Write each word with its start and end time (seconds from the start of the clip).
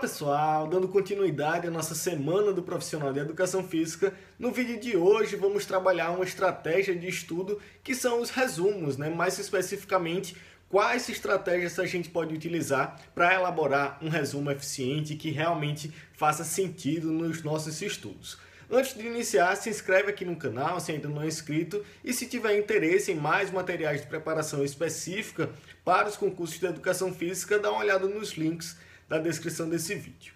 pessoal, 0.00 0.66
dando 0.66 0.88
continuidade 0.88 1.66
à 1.66 1.70
nossa 1.70 1.94
semana 1.94 2.54
do 2.54 2.62
profissional 2.62 3.12
de 3.12 3.20
educação 3.20 3.62
física, 3.62 4.14
no 4.38 4.50
vídeo 4.50 4.80
de 4.80 4.96
hoje 4.96 5.36
vamos 5.36 5.66
trabalhar 5.66 6.10
uma 6.10 6.24
estratégia 6.24 6.96
de 6.96 7.06
estudo 7.06 7.60
que 7.84 7.94
são 7.94 8.22
os 8.22 8.30
resumos, 8.30 8.96
né? 8.96 9.10
mais 9.10 9.38
especificamente 9.38 10.34
quais 10.70 11.06
estratégias 11.10 11.78
a 11.78 11.84
gente 11.84 12.08
pode 12.08 12.34
utilizar 12.34 12.98
para 13.14 13.34
elaborar 13.34 13.98
um 14.00 14.08
resumo 14.08 14.50
eficiente 14.50 15.16
que 15.16 15.30
realmente 15.30 15.92
faça 16.14 16.44
sentido 16.44 17.12
nos 17.12 17.42
nossos 17.42 17.82
estudos. 17.82 18.38
Antes 18.70 18.94
de 18.94 19.06
iniciar, 19.06 19.54
se 19.56 19.68
inscreve 19.68 20.08
aqui 20.08 20.24
no 20.24 20.36
canal 20.36 20.80
se 20.80 20.92
ainda 20.92 21.08
não 21.08 21.20
é 21.20 21.26
inscrito 21.26 21.84
e 22.02 22.14
se 22.14 22.26
tiver 22.26 22.56
interesse 22.56 23.12
em 23.12 23.16
mais 23.16 23.50
materiais 23.50 24.00
de 24.00 24.06
preparação 24.06 24.64
específica 24.64 25.50
para 25.84 26.08
os 26.08 26.16
concursos 26.16 26.58
de 26.58 26.64
educação 26.64 27.12
física, 27.12 27.58
dá 27.58 27.70
uma 27.70 27.80
olhada 27.80 28.06
nos 28.06 28.32
links 28.32 28.78
da 29.10 29.18
descrição 29.18 29.68
desse 29.68 29.94
vídeo. 29.94 30.32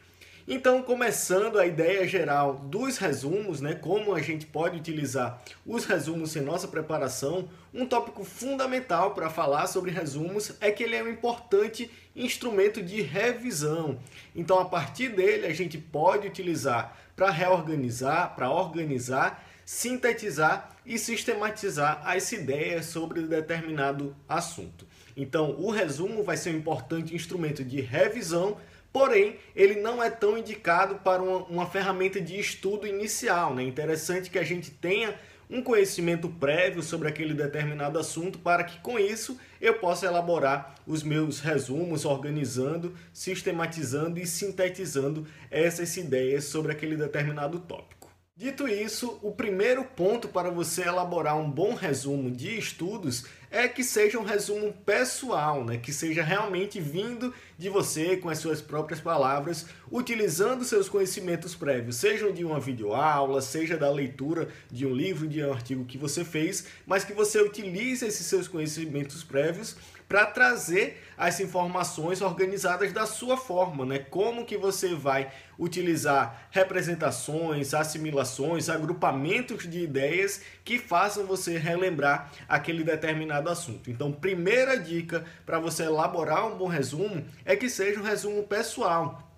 Então, 0.46 0.82
começando 0.82 1.58
a 1.58 1.66
ideia 1.66 2.06
geral 2.06 2.56
dos 2.56 2.98
resumos, 2.98 3.62
né, 3.62 3.74
como 3.74 4.14
a 4.14 4.20
gente 4.20 4.44
pode 4.44 4.76
utilizar 4.76 5.42
os 5.64 5.86
resumos 5.86 6.36
em 6.36 6.42
nossa 6.42 6.68
preparação, 6.68 7.48
um 7.72 7.86
tópico 7.86 8.24
fundamental 8.24 9.14
para 9.14 9.30
falar 9.30 9.68
sobre 9.68 9.90
resumos 9.90 10.52
é 10.60 10.70
que 10.70 10.82
ele 10.82 10.96
é 10.96 11.02
um 11.02 11.08
importante 11.08 11.90
instrumento 12.14 12.82
de 12.82 13.00
revisão. 13.00 13.98
Então, 14.36 14.58
a 14.58 14.66
partir 14.66 15.08
dele, 15.08 15.46
a 15.46 15.54
gente 15.54 15.78
pode 15.78 16.28
utilizar 16.28 16.94
para 17.16 17.30
reorganizar, 17.30 18.34
para 18.34 18.50
organizar, 18.50 19.42
sintetizar 19.64 20.76
e 20.84 20.98
sistematizar 20.98 22.02
as 22.04 22.30
ideias 22.32 22.84
sobre 22.86 23.22
determinado 23.22 24.14
assunto. 24.28 24.86
Então, 25.16 25.52
o 25.58 25.70
resumo 25.70 26.22
vai 26.22 26.36
ser 26.36 26.50
um 26.50 26.58
importante 26.58 27.14
instrumento 27.14 27.64
de 27.64 27.80
revisão, 27.80 28.58
porém, 28.94 29.38
ele 29.56 29.80
não 29.80 30.00
é 30.00 30.08
tão 30.08 30.38
indicado 30.38 30.94
para 31.02 31.20
uma, 31.20 31.38
uma 31.46 31.66
ferramenta 31.66 32.20
de 32.20 32.38
estudo 32.38 32.86
inicial. 32.86 33.50
É 33.50 33.56
né? 33.56 33.62
interessante 33.64 34.30
que 34.30 34.38
a 34.38 34.44
gente 34.44 34.70
tenha 34.70 35.18
um 35.50 35.60
conhecimento 35.60 36.28
prévio 36.28 36.80
sobre 36.80 37.08
aquele 37.08 37.34
determinado 37.34 37.98
assunto 37.98 38.38
para 38.38 38.62
que 38.62 38.78
com 38.78 38.96
isso 38.96 39.36
eu 39.60 39.74
possa 39.74 40.06
elaborar 40.06 40.76
os 40.86 41.02
meus 41.02 41.40
resumos, 41.40 42.04
organizando, 42.04 42.94
sistematizando 43.12 44.20
e 44.20 44.26
sintetizando 44.26 45.26
essas 45.50 45.96
ideias 45.96 46.44
sobre 46.44 46.70
aquele 46.70 46.96
determinado 46.96 47.58
tópico. 47.58 47.94
Dito 48.36 48.66
isso, 48.66 49.18
o 49.22 49.30
primeiro 49.30 49.84
ponto 49.84 50.26
para 50.26 50.50
você 50.50 50.82
elaborar 50.82 51.36
um 51.36 51.48
bom 51.48 51.74
resumo 51.74 52.30
de 52.30 52.58
estudos 52.58 53.26
é 53.54 53.68
que 53.68 53.84
seja 53.84 54.18
um 54.18 54.24
resumo 54.24 54.72
pessoal, 54.84 55.64
né? 55.64 55.78
que 55.78 55.92
seja 55.92 56.24
realmente 56.24 56.80
vindo 56.80 57.32
de 57.56 57.68
você 57.68 58.16
com 58.16 58.28
as 58.28 58.38
suas 58.38 58.60
próprias 58.60 59.00
palavras, 59.00 59.66
utilizando 59.88 60.64
seus 60.64 60.88
conhecimentos 60.88 61.54
prévios, 61.54 61.94
sejam 61.96 62.32
de 62.32 62.44
uma 62.44 62.58
videoaula, 62.58 63.40
seja 63.40 63.76
da 63.76 63.88
leitura 63.88 64.48
de 64.68 64.84
um 64.84 64.92
livro, 64.92 65.28
de 65.28 65.40
um 65.44 65.52
artigo 65.52 65.84
que 65.84 65.96
você 65.96 66.24
fez, 66.24 66.66
mas 66.84 67.04
que 67.04 67.12
você 67.12 67.40
utilize 67.40 68.04
esses 68.04 68.26
seus 68.26 68.48
conhecimentos 68.48 69.22
prévios 69.22 69.76
para 70.08 70.26
trazer 70.26 71.02
as 71.16 71.40
informações 71.40 72.20
organizadas 72.20 72.92
da 72.92 73.06
sua 73.06 73.36
forma, 73.36 73.86
né? 73.86 73.98
Como 73.98 74.44
que 74.44 74.56
você 74.56 74.94
vai 74.94 75.30
utilizar 75.58 76.48
representações, 76.50 77.72
assimilações, 77.72 78.68
agrupamentos 78.68 79.68
de 79.68 79.80
ideias 79.80 80.42
que 80.64 80.78
façam 80.78 81.24
você 81.26 81.56
relembrar 81.56 82.30
aquele 82.48 82.82
determinado 82.82 83.43
assunto. 83.50 83.90
Então, 83.90 84.12
primeira 84.12 84.78
dica 84.78 85.24
para 85.44 85.58
você 85.58 85.84
elaborar 85.84 86.46
um 86.46 86.56
bom 86.56 86.66
resumo 86.66 87.24
é 87.44 87.54
que 87.56 87.68
seja 87.68 88.00
um 88.00 88.04
resumo 88.04 88.42
pessoal, 88.44 89.30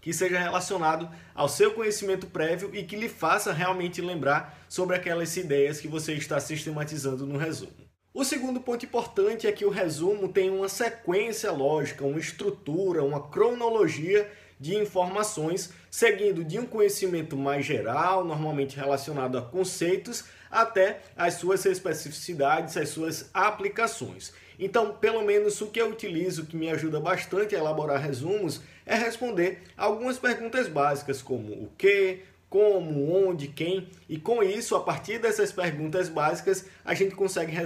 que 0.00 0.12
seja 0.12 0.38
relacionado 0.38 1.08
ao 1.34 1.48
seu 1.48 1.72
conhecimento 1.72 2.26
prévio 2.26 2.70
e 2.74 2.84
que 2.84 2.96
lhe 2.96 3.08
faça 3.08 3.52
realmente 3.52 4.00
lembrar 4.00 4.58
sobre 4.68 4.96
aquelas 4.96 5.36
ideias 5.36 5.80
que 5.80 5.88
você 5.88 6.14
está 6.14 6.40
sistematizando 6.40 7.26
no 7.26 7.38
resumo. 7.38 7.90
O 8.12 8.24
segundo 8.24 8.60
ponto 8.60 8.84
importante 8.84 9.46
é 9.46 9.52
que 9.52 9.64
o 9.64 9.70
resumo 9.70 10.28
tem 10.28 10.50
uma 10.50 10.68
sequência 10.68 11.52
lógica, 11.52 12.04
uma 12.04 12.18
estrutura, 12.18 13.04
uma 13.04 13.28
cronologia 13.28 14.28
de 14.60 14.76
informações, 14.76 15.72
seguindo 15.90 16.44
de 16.44 16.58
um 16.58 16.66
conhecimento 16.66 17.36
mais 17.36 17.64
geral, 17.64 18.24
normalmente 18.24 18.76
relacionado 18.76 19.38
a 19.38 19.42
conceitos, 19.42 20.24
até 20.50 21.00
as 21.16 21.34
suas 21.34 21.64
especificidades, 21.64 22.76
as 22.76 22.90
suas 22.90 23.30
aplicações. 23.32 24.32
Então, 24.58 24.92
pelo 24.92 25.22
menos 25.22 25.58
o 25.62 25.68
que 25.68 25.80
eu 25.80 25.88
utilizo 25.88 26.44
que 26.44 26.56
me 26.56 26.68
ajuda 26.70 27.00
bastante 27.00 27.56
a 27.56 27.58
elaborar 27.58 27.98
resumos 27.98 28.60
é 28.84 28.94
responder 28.94 29.62
algumas 29.76 30.18
perguntas 30.18 30.68
básicas 30.68 31.22
como 31.22 31.52
o 31.52 31.70
que, 31.78 32.20
como, 32.50 33.26
onde, 33.26 33.48
quem, 33.48 33.88
e 34.08 34.18
com 34.18 34.42
isso, 34.42 34.76
a 34.76 34.80
partir 34.80 35.18
dessas 35.18 35.50
perguntas 35.52 36.10
básicas, 36.10 36.66
a 36.84 36.92
gente 36.92 37.14
consegue 37.14 37.56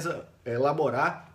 elaborar 0.44 1.34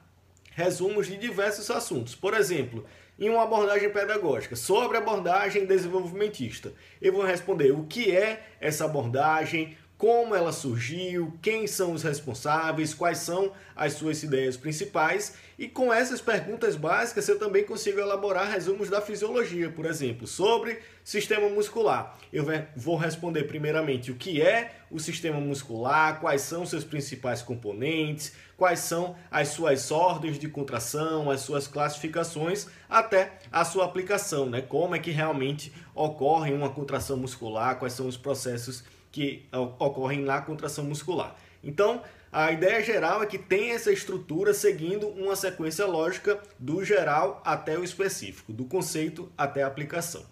resumos 0.51 1.07
de 1.07 1.17
diversos 1.17 1.69
assuntos. 1.71 2.15
Por 2.15 2.33
exemplo, 2.33 2.85
em 3.19 3.29
uma 3.29 3.43
abordagem 3.43 3.89
pedagógica, 3.89 4.55
sobre 4.55 4.97
abordagem 4.97 5.65
desenvolvimentista, 5.65 6.71
eu 7.01 7.11
vou 7.11 7.23
responder 7.23 7.71
o 7.71 7.83
que 7.83 8.15
é 8.15 8.41
essa 8.61 8.85
abordagem, 8.85 9.77
como 9.99 10.33
ela 10.33 10.53
surgiu, 10.53 11.37
quem 11.41 11.67
são 11.67 11.91
os 11.91 12.03
responsáveis, 12.03 12.93
quais 12.93 13.17
são 13.17 13.51
as 13.75 13.91
suas 13.91 14.23
ideias 14.23 14.55
principais. 14.55 15.33
E 15.57 15.67
com 15.67 15.93
essas 15.93 16.21
perguntas 16.21 16.77
básicas 16.77 17.27
eu 17.27 17.37
também 17.37 17.65
consigo 17.65 17.99
elaborar 17.99 18.49
resumos 18.49 18.89
da 18.89 19.01
fisiologia, 19.01 19.69
por 19.69 19.85
exemplo, 19.85 20.25
sobre 20.25 20.79
sistema 21.03 21.49
muscular. 21.49 22.17
Eu 22.31 22.45
vou 22.77 22.95
responder 22.95 23.43
primeiramente 23.43 24.09
o 24.09 24.15
que 24.15 24.41
é 24.41 24.71
o 24.89 25.01
sistema 25.01 25.37
muscular, 25.37 26.21
quais 26.21 26.43
são 26.43 26.65
seus 26.65 26.85
principais 26.85 27.41
componentes, 27.41 28.31
quais 28.55 28.79
são 28.79 29.17
as 29.29 29.49
suas 29.49 29.91
ordens 29.91 30.39
de 30.39 30.47
contração, 30.47 31.29
as 31.29 31.41
suas 31.41 31.67
classificações, 31.67 32.67
até 32.87 33.33
a 33.51 33.65
sua 33.65 33.83
aplicação, 33.83 34.49
né? 34.49 34.61
Como 34.61 34.95
é 34.95 34.99
que 34.99 35.11
realmente 35.11 35.73
ocorre 35.93 36.53
uma 36.53 36.69
contração 36.69 37.17
muscular, 37.17 37.77
quais 37.77 37.91
são 37.91 38.07
os 38.07 38.15
processos 38.15 38.81
que 39.11 39.47
ocorrem 39.51 40.21
na 40.21 40.41
contração 40.41 40.85
muscular. 40.85 41.35
Então, 41.63 42.01
a 42.31 42.51
ideia 42.51 42.81
geral 42.83 43.23
é 43.23 43.25
que 43.25 43.39
tem 43.39 43.71
essa 43.71 43.91
estrutura 43.91 44.53
seguindo 44.53 45.07
uma 45.07 45.35
sequência 45.35 45.85
lógica 45.85 46.39
do 46.59 46.83
geral 46.83 47.41
até 47.43 47.77
o 47.77 47.83
específico, 47.83 48.53
do 48.53 48.65
conceito 48.65 49.31
até 49.37 49.63
a 49.63 49.67
aplicação. 49.67 50.23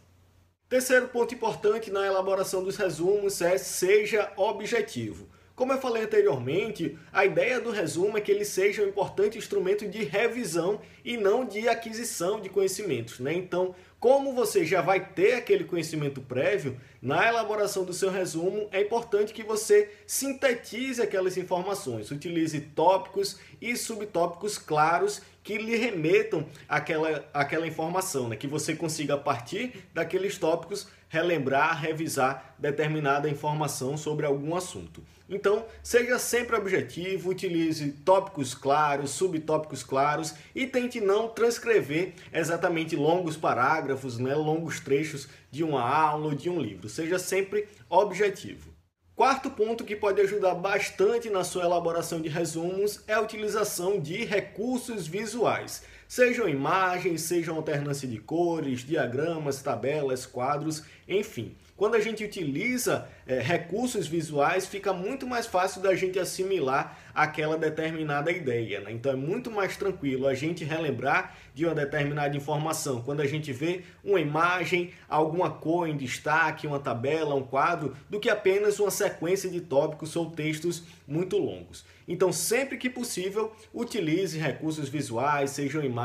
Terceiro 0.70 1.08
ponto 1.08 1.34
importante 1.34 1.90
na 1.90 2.06
elaboração 2.06 2.64
dos 2.64 2.76
resumos 2.76 3.42
é 3.42 3.58
seja 3.58 4.32
objetivo. 4.36 5.28
Como 5.58 5.74
eu 5.74 5.82
falei 5.82 6.04
anteriormente, 6.04 6.96
a 7.12 7.26
ideia 7.26 7.60
do 7.60 7.72
resumo 7.72 8.16
é 8.16 8.22
que 8.22 8.32
ele 8.32 8.46
seja 8.46 8.84
um 8.84 8.88
importante 8.88 9.40
instrumento 9.40 9.88
de 9.88 10.04
revisão 10.04 10.80
e 11.04 11.18
não 11.18 11.44
de 11.44 11.68
aquisição 11.68 12.40
de 12.40 12.48
conhecimentos. 12.48 13.20
Né? 13.20 13.34
Então, 13.34 13.74
como 14.00 14.34
você 14.34 14.64
já 14.64 14.82
vai 14.82 15.04
ter 15.04 15.34
aquele 15.34 15.64
conhecimento 15.64 16.22
prévio, 16.22 16.80
na 17.02 17.28
elaboração 17.28 17.84
do 17.84 17.92
seu 17.92 18.12
resumo 18.12 18.70
é 18.72 18.82
importante 18.82 19.34
que 19.34 19.42
você 19.42 19.90
sintetize 20.06 21.02
aquelas 21.02 21.38
informações, 21.38 22.12
utilize 22.12 22.62
tópicos 22.62 23.40
e 23.60 23.76
subtópicos 23.76 24.60
claros 24.60 25.24
que 25.44 25.58
lhe 25.58 25.76
remetam 25.76 26.46
àquela, 26.70 27.28
àquela 27.34 27.66
informação, 27.66 28.30
né? 28.30 28.36
que 28.36 28.46
você 28.46 28.76
consiga, 28.76 29.16
a 29.16 29.18
partir 29.18 29.74
daqueles 29.92 30.38
tópicos, 30.38 30.88
relembrar, 31.10 31.80
revisar 31.82 32.56
determinada 32.58 33.30
informação 33.30 33.98
sobre 33.98 34.26
algum 34.26 34.56
assunto. 34.56 35.04
Então, 35.30 35.66
seja 35.84 36.18
sempre 36.18 36.56
objetivo, 36.56 37.30
utilize 37.30 37.92
tópicos 38.06 38.54
claros, 38.54 39.12
subtópicos 39.12 39.84
claros 39.84 40.34
e 40.56 40.66
tente 40.66 41.02
não 41.02 41.28
transcrever 41.28 42.14
exatamente 42.32 42.96
longos 42.96 43.36
parágrafos, 43.36 44.18
né, 44.18 44.34
longos 44.34 44.80
trechos 44.80 45.28
de 45.52 45.64
uma 45.64 45.82
aula 45.82 46.28
ou 46.28 46.36
de 46.36 46.50
um 46.50 46.62
livro. 46.62 46.88
Seja 46.88 47.20
sempre 47.20 47.68
objetivo. 47.90 48.78
Quarto 49.18 49.50
ponto 49.50 49.84
que 49.84 49.96
pode 49.96 50.22
ajudar 50.22 50.54
bastante 50.54 51.28
na 51.30 51.44
sua 51.44 51.64
elaboração 51.64 52.22
de 52.22 52.30
resumos 52.30 53.02
é 53.08 53.14
a 53.14 53.22
utilização 53.22 54.00
de 54.00 54.24
recursos 54.24 55.08
visuais. 55.08 55.84
Sejam 56.08 56.48
imagens, 56.48 57.22
sejam 57.22 57.56
alternância 57.56 58.08
de 58.08 58.18
cores, 58.18 58.80
diagramas, 58.80 59.62
tabelas, 59.62 60.26
quadros, 60.26 60.84
enfim. 61.08 61.54
Quando 61.78 61.94
a 61.94 62.00
gente 62.00 62.24
utiliza 62.24 63.08
é, 63.28 63.40
recursos 63.40 64.08
visuais, 64.08 64.66
fica 64.66 64.92
muito 64.94 65.28
mais 65.28 65.46
fácil 65.46 65.80
da 65.80 65.94
gente 65.94 66.18
assimilar 66.18 66.98
aquela 67.14 67.56
determinada 67.56 68.32
ideia. 68.32 68.80
Né? 68.80 68.94
Então 68.94 69.12
é 69.12 69.16
muito 69.16 69.52
mais 69.52 69.78
tranquilo 69.78 70.28
a 70.28 70.34
gente 70.34 70.64
relembrar 70.64 71.36
de 71.54 71.66
uma 71.66 71.76
determinada 71.76 72.36
informação. 72.36 73.04
Quando 73.04 73.22
a 73.22 73.28
gente 73.28 73.54
vê 73.54 73.84
uma 74.04 74.20
imagem, 74.20 74.92
alguma 75.08 75.52
cor 75.52 75.88
em 75.88 75.96
destaque, 75.96 76.66
uma 76.66 76.80
tabela, 76.80 77.36
um 77.36 77.44
quadro, 77.44 77.96
do 78.10 78.20
que 78.20 78.30
apenas 78.30 78.80
uma 78.80 78.90
sequência 78.90 79.48
de 79.48 79.62
tópicos 79.62 80.16
ou 80.16 80.32
textos 80.32 80.84
muito 81.08 81.38
longos. 81.38 81.86
Então, 82.08 82.32
sempre 82.32 82.78
que 82.78 82.90
possível, 82.90 83.54
utilize 83.74 84.38
recursos 84.38 84.88
visuais, 84.88 85.52
sejam 85.52 85.84
imagens, 85.84 85.97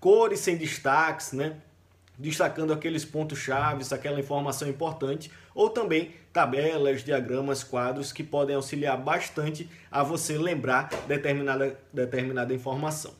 cores 0.00 0.40
sem 0.40 0.56
destaques, 0.56 1.32
né? 1.32 1.56
destacando 2.18 2.72
aqueles 2.72 3.04
pontos 3.04 3.38
chaves, 3.38 3.92
aquela 3.92 4.20
informação 4.20 4.68
importante, 4.68 5.30
ou 5.54 5.68
também 5.68 6.12
tabelas, 6.32 7.02
diagramas, 7.02 7.62
quadros 7.62 8.12
que 8.12 8.22
podem 8.22 8.56
auxiliar 8.56 8.96
bastante 8.96 9.68
a 9.90 10.02
você 10.02 10.38
lembrar 10.38 10.88
determinada, 11.06 11.78
determinada 11.92 12.54
informação. 12.54 13.12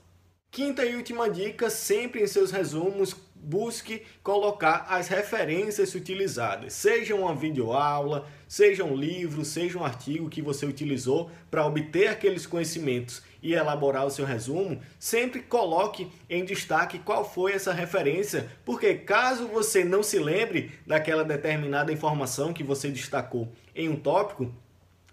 Quinta 0.51 0.85
e 0.85 0.95
última 0.95 1.29
dica, 1.29 1.69
sempre 1.69 2.23
em 2.23 2.27
seus 2.27 2.53
resumos, 2.53 3.15
busque 3.45 4.03
colocar 4.23 4.87
as 4.89 5.09
referências 5.09 5.95
utilizadas, 5.95 6.73
seja 6.73 7.15
uma 7.15 7.35
videoaula, 7.35 8.27
seja 8.49 8.85
um 8.85 8.97
livro, 8.97 9.45
seja 9.45 9.79
um 9.79 9.85
artigo 9.85 10.31
que 10.31 10.41
você 10.41 10.65
utilizou 10.65 11.31
para 11.51 11.67
obter 11.67 12.09
aqueles 12.09 12.47
conhecimentos 12.47 13.23
e 13.43 13.53
elaborar 13.53 14.07
o 14.07 14.11
seu 14.11 14.25
resumo, 14.25 14.81
sempre 14.99 15.43
coloque 15.43 16.11
em 16.31 16.45
destaque 16.45 16.99
qual 16.99 17.29
foi 17.29 17.53
essa 17.53 17.73
referência, 17.73 18.51
porque 18.65 18.95
caso 18.95 19.47
você 19.49 19.85
não 19.85 20.03
se 20.03 20.19
lembre 20.19 20.73
daquela 20.87 21.23
determinada 21.23 21.93
informação 21.93 22.55
que 22.55 22.65
você 22.65 22.89
destacou 22.89 23.53
em 23.77 23.89
um 23.89 23.97
tópico, 23.97 24.51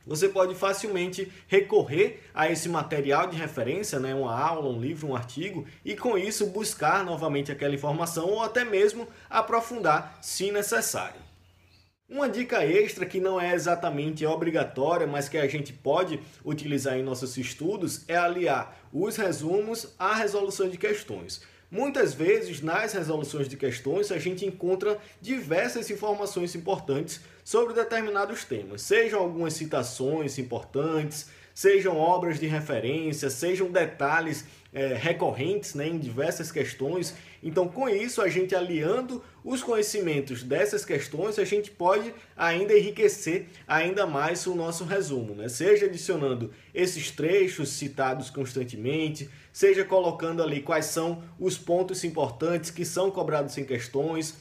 você 0.05 0.29
pode 0.29 0.55
facilmente 0.55 1.31
recorrer 1.47 2.21
a 2.33 2.49
esse 2.49 2.67
material 2.67 3.27
de 3.27 3.37
referência, 3.37 3.99
né, 3.99 4.13
uma 4.13 4.37
aula, 4.37 4.69
um 4.69 4.79
livro, 4.79 5.07
um 5.07 5.15
artigo, 5.15 5.65
e 5.83 5.95
com 5.95 6.17
isso 6.17 6.47
buscar 6.47 7.03
novamente 7.05 7.51
aquela 7.51 7.75
informação 7.75 8.27
ou 8.27 8.41
até 8.41 8.63
mesmo 8.63 9.07
aprofundar 9.29 10.17
se 10.21 10.51
necessário. 10.51 11.21
Uma 12.11 12.27
dica 12.27 12.65
extra 12.65 13.05
que 13.05 13.21
não 13.21 13.39
é 13.39 13.53
exatamente 13.53 14.25
obrigatória, 14.25 15.07
mas 15.07 15.29
que 15.29 15.37
a 15.37 15.47
gente 15.47 15.71
pode 15.71 16.19
utilizar 16.43 16.97
em 16.97 17.03
nossos 17.03 17.37
estudos 17.37 18.03
é 18.05 18.17
aliar 18.17 18.77
os 18.91 19.15
resumos 19.15 19.93
à 19.97 20.13
resolução 20.13 20.67
de 20.67 20.77
questões. 20.77 21.41
Muitas 21.71 22.13
vezes, 22.13 22.59
nas 22.59 22.91
resoluções 22.91 23.47
de 23.47 23.55
questões, 23.55 24.11
a 24.11 24.19
gente 24.19 24.45
encontra 24.45 24.99
diversas 25.21 25.89
informações 25.89 26.53
importantes 26.53 27.21
sobre 27.45 27.73
determinados 27.73 28.43
temas, 28.43 28.81
sejam 28.81 29.21
algumas 29.21 29.53
citações 29.53 30.37
importantes, 30.37 31.27
sejam 31.55 31.95
obras 31.95 32.37
de 32.41 32.45
referência, 32.45 33.29
sejam 33.29 33.71
detalhes 33.71 34.43
é, 34.73 34.93
recorrentes 34.93 35.73
né, 35.75 35.87
em 35.87 35.97
diversas 35.97 36.51
questões. 36.51 37.13
Então, 37.43 37.67
com 37.67 37.89
isso, 37.89 38.21
a 38.21 38.29
gente 38.29 38.55
aliando 38.55 39.23
os 39.43 39.63
conhecimentos 39.63 40.43
dessas 40.43 40.85
questões, 40.85 41.39
a 41.39 41.43
gente 41.43 41.71
pode 41.71 42.13
ainda 42.37 42.77
enriquecer 42.77 43.47
ainda 43.67 44.05
mais 44.05 44.45
o 44.47 44.55
nosso 44.55 44.85
resumo, 44.85 45.33
né? 45.33 45.49
seja 45.49 45.87
adicionando 45.87 46.51
esses 46.73 47.11
trechos 47.11 47.69
citados 47.69 48.29
constantemente, 48.29 49.29
seja 49.51 49.83
colocando 49.83 50.43
ali 50.43 50.61
quais 50.61 50.85
são 50.85 51.23
os 51.39 51.57
pontos 51.57 52.03
importantes 52.03 52.69
que 52.69 52.85
são 52.85 53.09
cobrados 53.09 53.57
em 53.57 53.65
questões, 53.65 54.37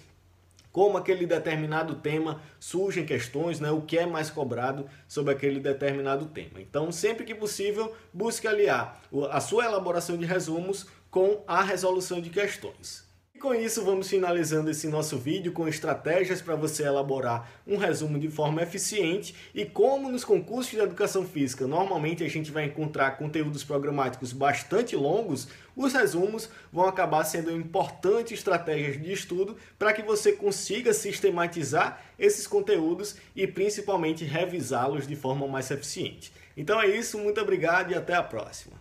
como 0.72 0.96
aquele 0.96 1.26
determinado 1.26 1.96
tema 1.96 2.40
surgem 2.58 3.04
questões, 3.04 3.60
né, 3.60 3.70
o 3.70 3.80
que 3.80 3.98
é 3.98 4.06
mais 4.06 4.30
cobrado 4.30 4.86
sobre 5.08 5.32
aquele 5.32 5.60
determinado 5.60 6.26
tema. 6.26 6.60
Então, 6.60 6.92
sempre 6.92 7.24
que 7.24 7.34
possível, 7.34 7.94
busque 8.12 8.46
aliar 8.46 9.00
a 9.30 9.40
sua 9.40 9.64
elaboração 9.64 10.16
de 10.16 10.24
resumos 10.24 10.86
com 11.10 11.42
a 11.46 11.62
resolução 11.62 12.20
de 12.20 12.30
questões 12.30 13.09
com 13.40 13.54
isso, 13.54 13.82
vamos 13.82 14.10
finalizando 14.10 14.70
esse 14.70 14.86
nosso 14.86 15.16
vídeo 15.16 15.50
com 15.50 15.66
estratégias 15.66 16.42
para 16.42 16.54
você 16.54 16.82
elaborar 16.84 17.50
um 17.66 17.78
resumo 17.78 18.18
de 18.18 18.28
forma 18.28 18.62
eficiente 18.62 19.34
e 19.54 19.64
como 19.64 20.10
nos 20.10 20.24
concursos 20.24 20.72
de 20.72 20.78
educação 20.78 21.24
física 21.24 21.66
normalmente 21.66 22.22
a 22.22 22.28
gente 22.28 22.50
vai 22.50 22.64
encontrar 22.64 23.12
conteúdos 23.12 23.64
programáticos 23.64 24.34
bastante 24.34 24.94
longos, 24.94 25.48
os 25.74 25.94
resumos 25.94 26.50
vão 26.70 26.84
acabar 26.84 27.24
sendo 27.24 27.50
importantes 27.50 28.38
estratégias 28.38 29.00
de 29.00 29.10
estudo 29.10 29.56
para 29.78 29.94
que 29.94 30.02
você 30.02 30.32
consiga 30.32 30.92
sistematizar 30.92 32.04
esses 32.18 32.46
conteúdos 32.46 33.16
e 33.34 33.46
principalmente 33.46 34.22
revisá-los 34.22 35.08
de 35.08 35.16
forma 35.16 35.48
mais 35.48 35.70
eficiente. 35.70 36.30
Então 36.54 36.78
é 36.78 36.88
isso, 36.88 37.18
muito 37.18 37.40
obrigado 37.40 37.90
e 37.90 37.94
até 37.94 38.14
a 38.14 38.22
próxima. 38.22 38.79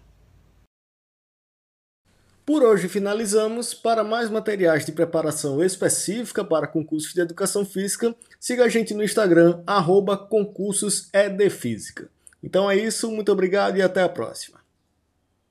Por 2.49 2.63
hoje 2.63 2.87
finalizamos. 2.87 3.75
Para 3.75 4.03
mais 4.03 4.27
materiais 4.27 4.83
de 4.83 4.91
preparação 4.91 5.63
específica 5.63 6.43
para 6.43 6.65
concursos 6.65 7.13
de 7.13 7.21
educação 7.21 7.63
física, 7.63 8.15
siga 8.39 8.63
a 8.63 8.67
gente 8.67 8.91
no 8.91 9.03
Instagram, 9.03 9.61
arroba. 9.67 10.27
Então 12.41 12.71
é 12.71 12.75
isso, 12.75 13.11
muito 13.11 13.31
obrigado 13.31 13.77
e 13.77 13.83
até 13.83 14.01
a 14.01 14.09
próxima. 14.09 14.58